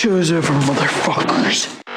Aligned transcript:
Choose 0.00 0.32
over, 0.32 0.54
motherfuckers. 0.54 1.89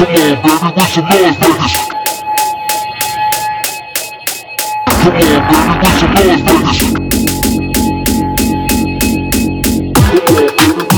Come 0.00 0.08
on, 0.08 0.14
baby, 0.14 0.32
with 0.32 0.88
some 0.88 1.04
noise, 1.04 1.36
Vegas. 1.36 1.76
Come 4.86 5.04
on, 5.04 5.20
baby, 5.20 5.36
with 5.36 6.00
some 6.00 6.14
noise, 6.16 6.40
Vegas. 6.46 6.80
The 10.80 10.89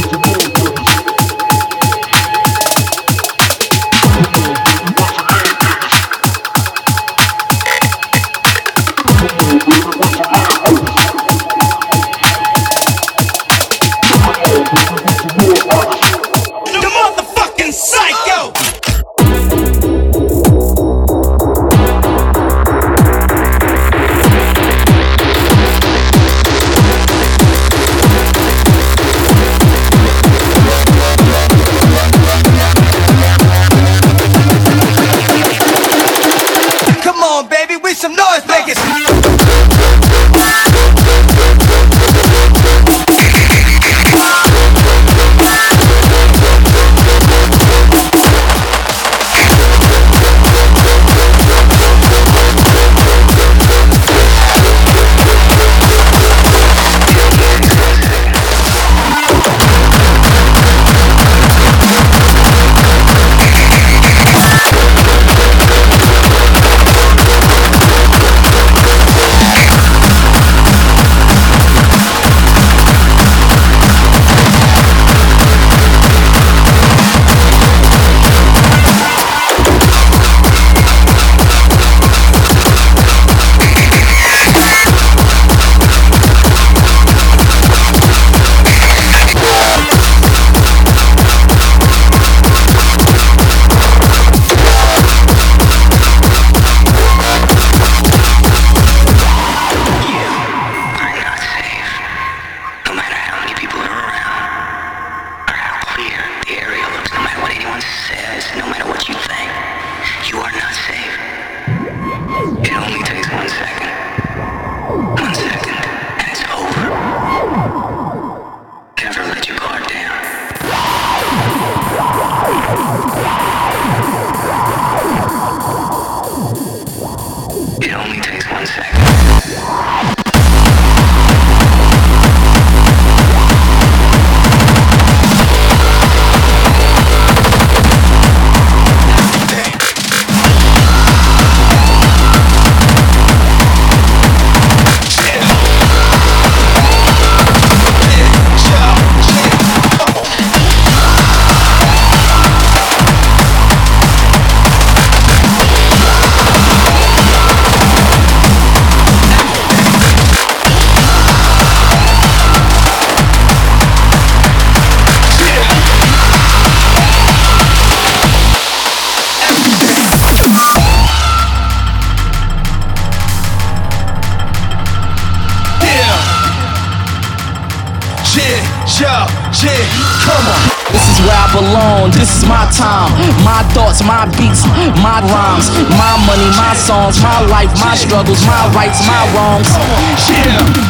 songs, 186.93 187.17
my 187.25 187.41
life, 187.49 187.73
my 187.81 187.95
struggles, 187.97 188.45
my 188.45 188.69
rights, 188.77 189.01
my 189.09 189.23
wrongs. 189.33 189.71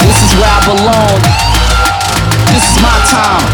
This 0.02 0.18
is 0.26 0.34
where 0.34 0.50
I 0.50 0.60
belong. 0.66 1.18
This 2.50 2.64
is 2.66 2.78
my 2.82 2.98
time. 3.06 3.46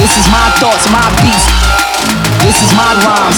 This 0.00 0.16
is 0.16 0.26
my 0.32 0.48
thoughts, 0.56 0.88
my 0.88 1.04
beats. 1.20 1.44
This 2.40 2.56
is 2.64 2.72
my 2.72 2.88
rhymes. 3.04 3.36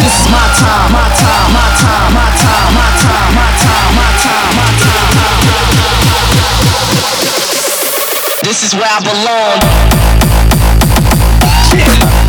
This 0.00 0.14
is 0.16 0.26
my 0.32 0.40
time, 0.56 0.88
my 0.96 1.04
time, 1.20 1.48
my 1.52 1.68
time, 1.84 2.08
my 2.16 2.28
time, 2.40 2.70
my 2.80 2.88
time, 2.96 3.30
my 3.36 3.50
time, 3.60 3.92
my 4.00 4.08
time, 4.24 4.56
my 4.56 4.70
time. 4.80 5.04
This 8.40 8.64
is 8.64 8.72
where 8.72 8.88
I 8.88 9.00
belong. 9.04 9.58
Yeah. 11.76 12.25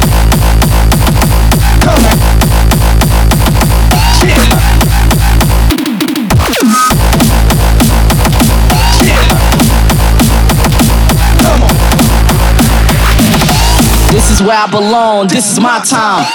This 14.17 14.31
is 14.31 14.41
where 14.41 14.57
I 14.57 14.65
belong. 14.65 15.27
This 15.27 15.51
is 15.51 15.59
my 15.59 15.79
time. 15.85 16.25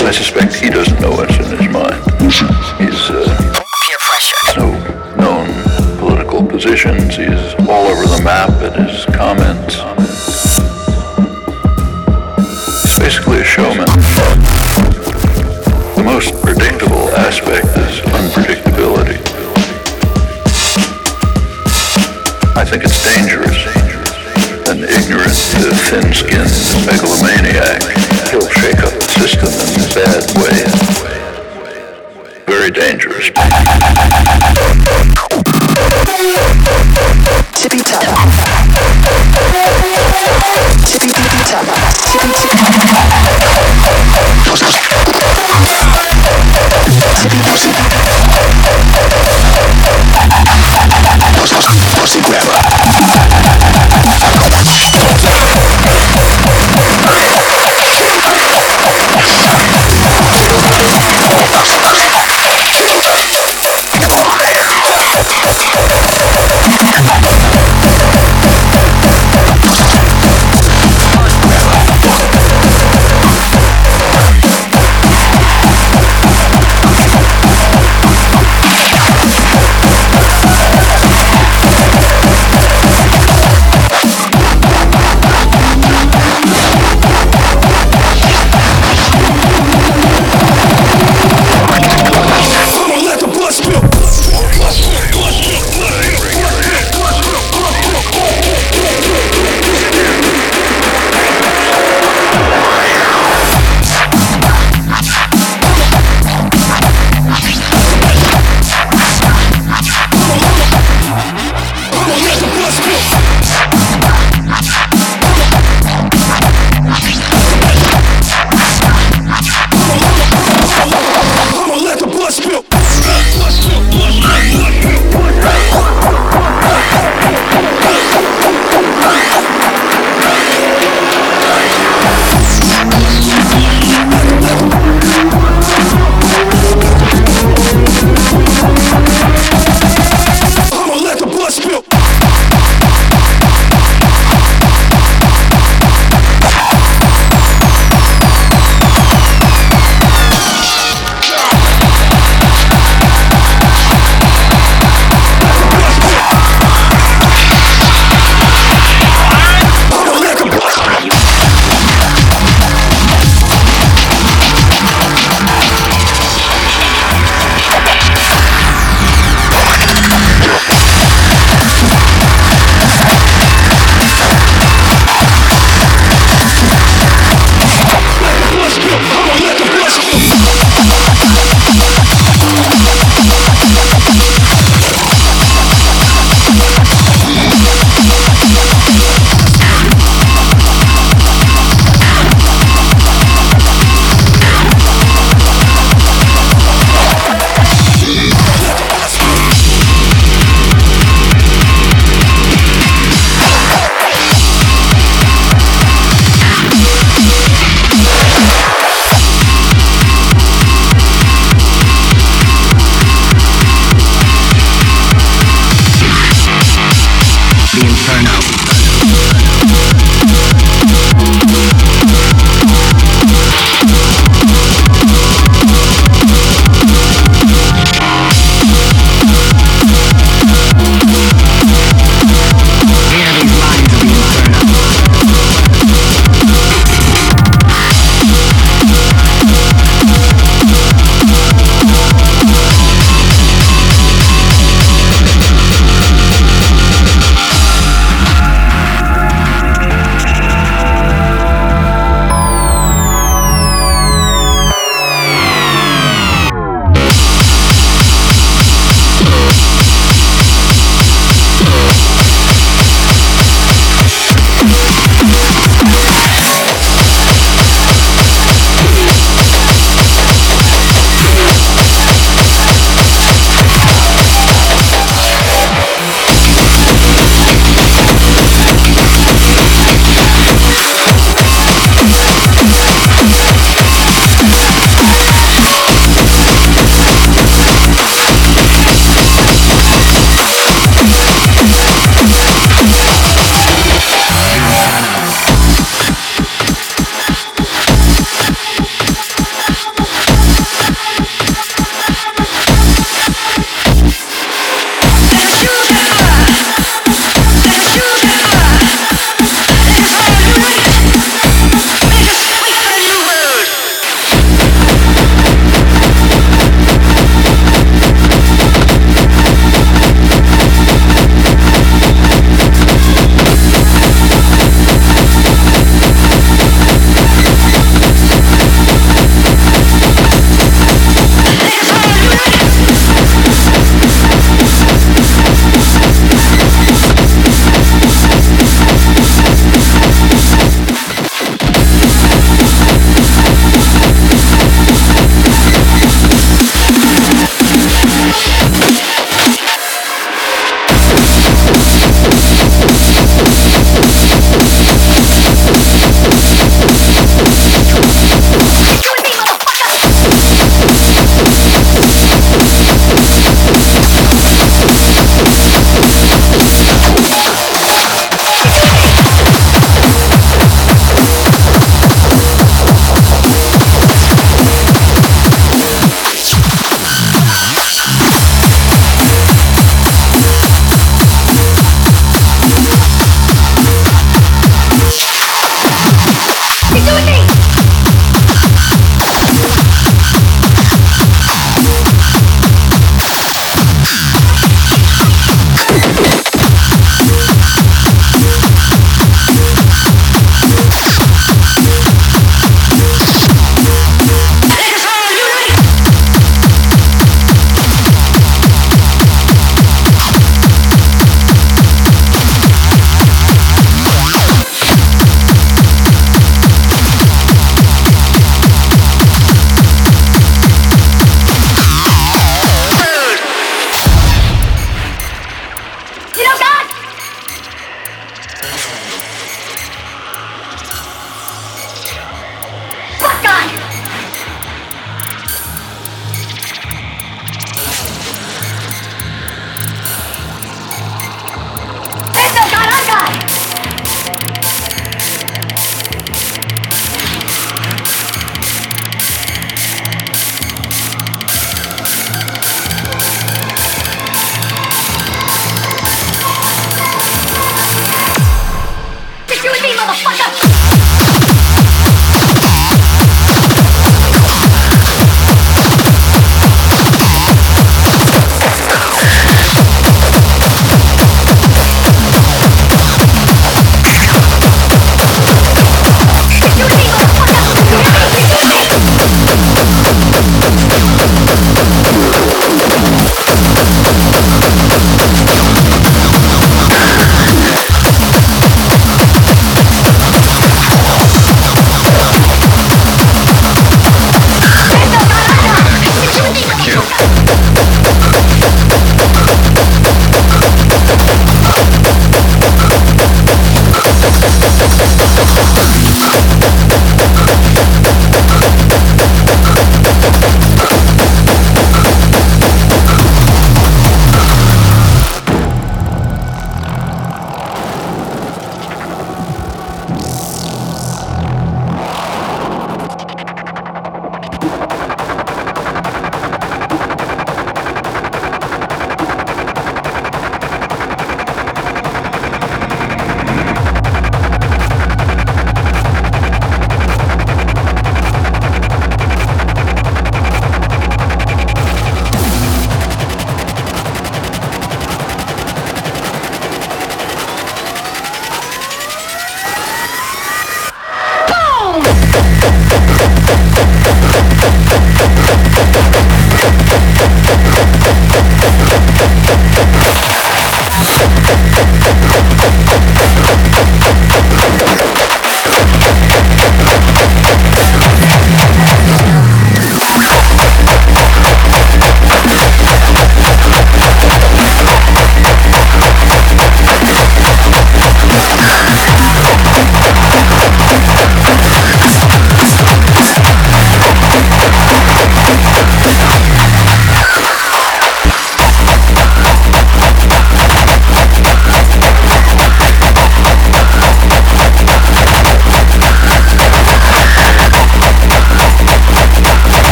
Mind. 0.00 0.08
I 0.08 0.71